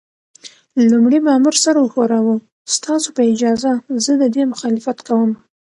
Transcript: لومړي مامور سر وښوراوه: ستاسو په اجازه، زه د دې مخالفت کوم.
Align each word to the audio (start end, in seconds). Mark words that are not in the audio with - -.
لومړي 0.89 1.19
مامور 1.27 1.55
سر 1.63 1.75
وښوراوه: 1.79 2.35
ستاسو 2.75 3.09
په 3.15 3.21
اجازه، 3.33 3.71
زه 4.03 4.11
د 4.21 4.23
دې 4.35 4.43
مخالفت 4.51 4.97
کوم. 5.07 5.31